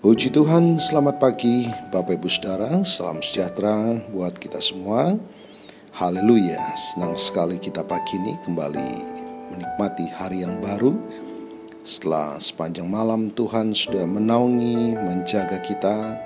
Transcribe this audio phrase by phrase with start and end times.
[0.00, 5.12] Puji Tuhan, selamat pagi Bapak Ibu Saudara, salam sejahtera buat kita semua.
[5.92, 8.90] Haleluya, senang sekali kita pagi ini kembali
[9.52, 10.96] menikmati hari yang baru.
[11.84, 16.16] Setelah sepanjang malam Tuhan sudah menaungi, menjaga kita,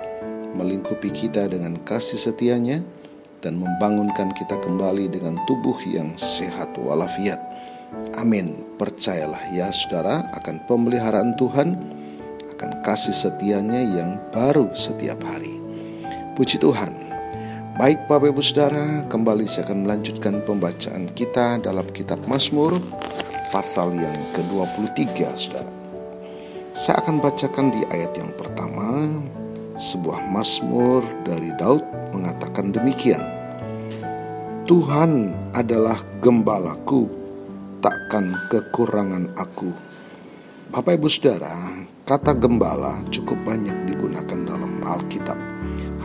[0.55, 2.79] melingkupi kita dengan kasih setianya,
[3.43, 7.43] dan membangunkan kita kembali dengan tubuh yang sehat walafiat.
[8.15, 8.55] Amin.
[8.79, 11.75] Percayalah ya saudara akan pemeliharaan Tuhan
[12.55, 15.59] akan kasih setianya yang baru setiap hari.
[16.39, 16.95] Puji Tuhan.
[17.75, 22.79] Baik Bapak Ibu Saudara, kembali saya akan melanjutkan pembacaan kita dalam kitab Mazmur
[23.51, 25.73] pasal yang ke-23 Saudara.
[26.71, 29.11] Saya akan bacakan di ayat yang pertama,
[29.75, 31.83] sebuah Mazmur dari Daud
[32.15, 33.23] mengatakan demikian.
[34.63, 37.11] Tuhan adalah gembalaku,
[37.83, 39.71] takkan kekurangan aku.
[40.71, 41.55] Bapak Ibu Saudara,
[42.05, 45.41] Kata gembala cukup banyak digunakan dalam Alkitab.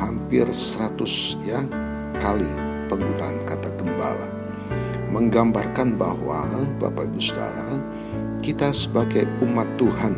[0.00, 0.96] Hampir 100
[1.44, 1.60] ya
[2.16, 2.48] kali
[2.88, 4.32] penggunaan kata gembala.
[5.12, 7.76] Menggambarkan bahwa Bapak Ibu Saudara,
[8.40, 10.16] kita sebagai umat Tuhan,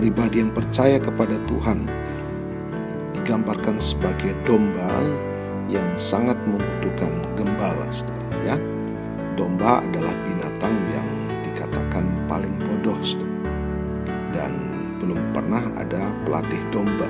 [0.00, 1.84] pribadi yang percaya kepada Tuhan,
[3.20, 4.96] digambarkan sebagai domba
[5.68, 8.24] yang sangat membutuhkan gembala, saudara.
[8.48, 8.56] Ya,
[9.36, 11.08] domba adalah binatang yang
[11.44, 13.35] dikatakan paling bodoh, saudara
[15.06, 17.06] belum pernah ada pelatih domba.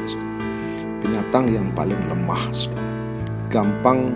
[1.01, 2.45] Binatang yang paling lemah,
[3.49, 4.13] gampang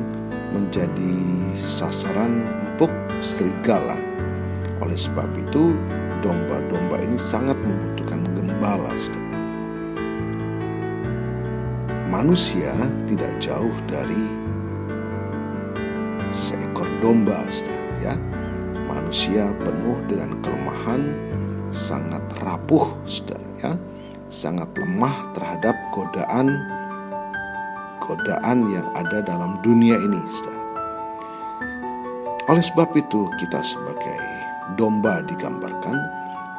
[0.53, 1.17] menjadi
[1.57, 2.93] sasaran empuk
[3.25, 3.97] serigala.
[4.85, 5.73] Oleh sebab itu,
[6.21, 8.93] domba-domba ini sangat membutuhkan gembala.
[12.13, 12.77] Manusia
[13.09, 14.25] tidak jauh dari
[16.37, 17.49] seekor domba,
[18.05, 18.13] ya.
[18.91, 21.15] Manusia penuh dengan kelemahan,
[21.71, 23.73] sangat rapuh, saudara ya,
[24.27, 26.59] sangat lemah terhadap godaan
[28.03, 30.59] godaan yang ada dalam dunia ini, saudara.
[32.51, 34.21] Oleh sebab itu, kita sebagai
[34.75, 35.95] domba digambarkan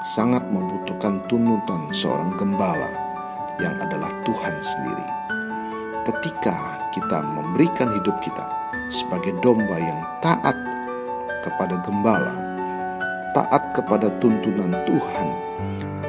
[0.01, 2.87] sangat membutuhkan tunutan seorang gembala
[3.59, 5.09] yang adalah Tuhan sendiri.
[6.07, 6.55] Ketika
[6.95, 8.47] kita memberikan hidup kita
[8.87, 10.55] sebagai domba yang taat
[11.43, 12.60] kepada gembala,
[13.31, 15.27] taat kepada tuntunan Tuhan,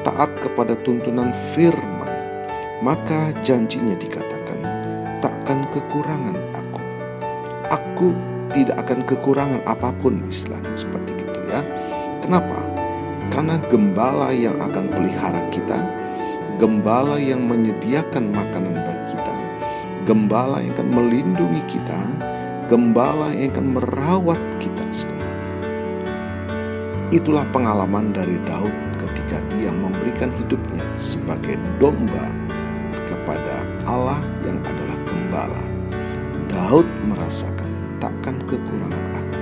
[0.03, 2.11] taat kepada tuntunan firman,
[2.83, 4.59] maka janjinya dikatakan,
[5.23, 6.81] takkan kekurangan aku.
[7.71, 8.09] Aku
[8.53, 11.63] tidak akan kekurangan apa pun istilahnya seperti itu ya.
[12.21, 12.59] Kenapa?
[13.33, 15.79] Karena gembala yang akan pelihara kita,
[16.61, 19.37] gembala yang menyediakan makanan bagi kita,
[20.05, 22.03] gembala yang akan melindungi kita,
[22.69, 24.43] gembala yang akan merawat.
[27.13, 32.33] Itulah pengalaman dari Daud ketika dia memberikan hidupnya sebagai domba
[33.05, 35.65] kepada Allah yang adalah gembala.
[36.49, 37.69] Daud merasakan
[38.01, 39.41] takkan kekurangan aku.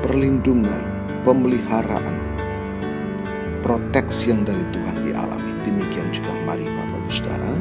[0.00, 0.80] Perlindungan,
[1.28, 2.16] pemeliharaan,
[3.60, 5.52] proteksi yang dari Tuhan dialami.
[5.68, 7.52] Demikian juga mari Bapak Ibu Saudara,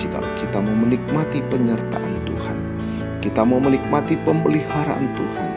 [0.00, 2.58] jika kita mau menikmati penyertaan Tuhan,
[3.20, 5.50] kita mau menikmati pemeliharaan Tuhan,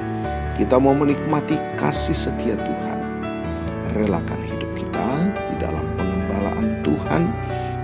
[0.54, 2.89] kita mau menikmati kasih setia Tuhan,
[3.94, 5.10] relakan hidup kita
[5.54, 7.24] di dalam pengembalaan Tuhan,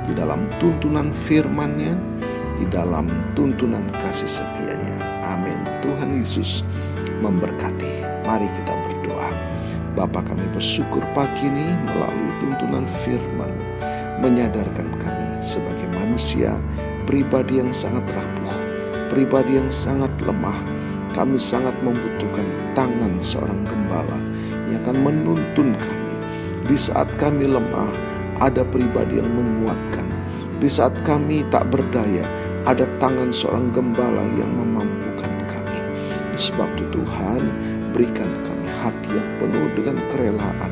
[0.05, 1.93] di dalam tuntunan firman-Nya,
[2.61, 4.97] di dalam tuntunan kasih setianya.
[5.25, 5.57] Amin.
[5.81, 6.61] Tuhan Yesus
[7.19, 8.25] memberkati.
[8.25, 9.29] Mari kita berdoa.
[9.95, 13.51] Bapa kami bersyukur pagi ini melalui tuntunan firman
[14.19, 16.55] menyadarkan kami sebagai manusia
[17.07, 18.57] pribadi yang sangat rapuh,
[19.07, 20.57] pribadi yang sangat lemah.
[21.15, 22.43] Kami sangat membutuhkan
[22.75, 24.19] tangan seorang gembala
[24.69, 26.15] yang akan menuntun kami.
[26.65, 27.93] Di saat kami lemah,
[28.41, 30.09] ada pribadi yang menguatkan.
[30.57, 32.25] Di saat kami tak berdaya,
[32.65, 35.81] ada tangan seorang gembala yang memampukan kami.
[36.33, 37.41] Sebab itu Tuhan,
[37.93, 40.71] berikan kami hati yang penuh dengan kerelaan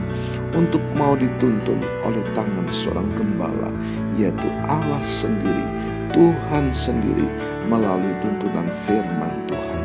[0.54, 3.70] untuk mau dituntun oleh tangan seorang gembala,
[4.18, 5.68] yaitu Allah sendiri,
[6.13, 7.30] Tuhan sendiri
[7.69, 9.81] melalui tuntunan firman Tuhan.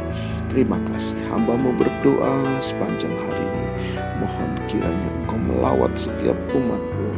[0.48, 3.47] Terima kasih hambamu berdoa sepanjang hari
[4.18, 7.10] Mohon kiranya engkau melawat setiap umatmu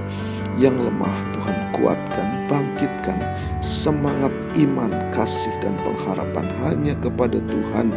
[0.61, 3.19] yang lemah Tuhan kuatkan, bangkitkan
[3.64, 7.93] semangat iman, kasih dan pengharapan hanya kepada Tuhan.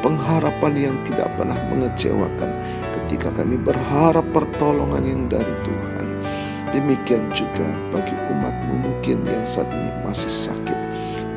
[0.00, 2.50] Pengharapan yang tidak pernah mengecewakan
[2.96, 6.06] ketika kami berharap pertolongan yang dari Tuhan.
[6.68, 10.67] Demikian juga bagi umatmu mungkin yang saat ini masih sakit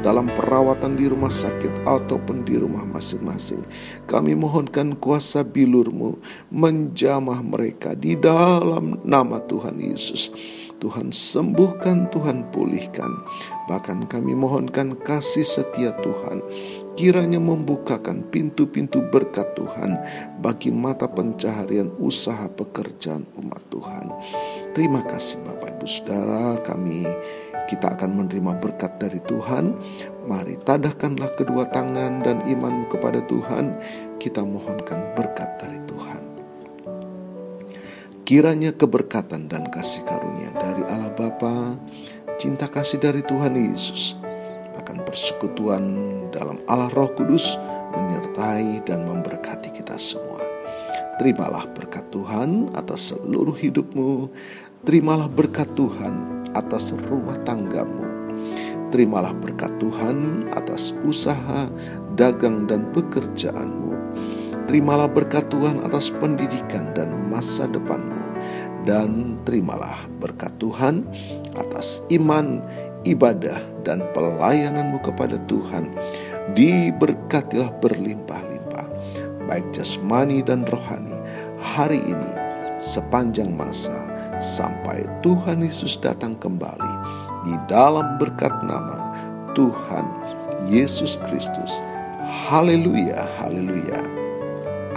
[0.02, 3.62] dalam perawatan di rumah sakit ataupun di rumah masing-masing.
[4.10, 6.18] Kami mohonkan kuasa bilurmu
[6.50, 10.34] menjamah mereka di dalam nama Tuhan Yesus.
[10.82, 13.14] Tuhan sembuhkan, Tuhan pulihkan.
[13.70, 16.42] Bahkan kami mohonkan kasih setia Tuhan
[16.96, 19.96] kiranya membukakan pintu-pintu berkat Tuhan
[20.44, 24.06] bagi mata pencaharian usaha pekerjaan umat Tuhan.
[24.76, 27.08] Terima kasih Bapak Ibu Saudara kami
[27.72, 29.72] kita akan menerima berkat dari Tuhan.
[30.28, 33.80] Mari tadahkanlah kedua tangan dan imanmu kepada Tuhan.
[34.20, 36.22] Kita mohonkan berkat dari Tuhan.
[38.28, 41.80] Kiranya keberkatan dan kasih karunia dari Allah Bapa,
[42.36, 44.20] cinta kasih dari Tuhan Yesus,
[44.76, 45.84] akan persekutuan
[46.36, 47.56] dalam Allah Roh Kudus
[47.96, 50.44] menyertai dan memberkati kita semua.
[51.20, 54.32] Terimalah berkat Tuhan atas seluruh hidupmu.
[54.82, 58.08] Terimalah berkat Tuhan atas rumah tanggamu.
[58.92, 61.72] Terimalah berkat Tuhan atas usaha,
[62.20, 63.96] dagang, dan pekerjaanmu.
[64.68, 68.22] Terimalah berkat Tuhan atas pendidikan dan masa depanmu
[68.84, 71.06] dan terimalah berkat Tuhan
[71.58, 72.62] atas iman,
[73.06, 75.94] ibadah, dan pelayananmu kepada Tuhan.
[76.58, 78.88] Diberkatilah berlimpah-limpah,
[79.46, 81.16] baik jasmani dan rohani,
[81.62, 82.32] hari ini
[82.82, 84.11] sepanjang masa
[84.42, 86.94] sampai Tuhan Yesus datang kembali
[87.46, 89.14] di dalam berkat nama
[89.54, 90.06] Tuhan
[90.68, 91.80] Yesus Kristus.
[92.50, 94.02] Haleluya, haleluya.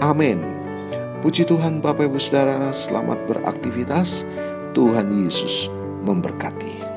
[0.01, 0.41] Amin.
[1.25, 4.29] Puji Tuhan Bapak Ibu Saudara, selamat beraktivitas.
[4.75, 5.71] Tuhan Yesus
[6.05, 6.94] memberkati.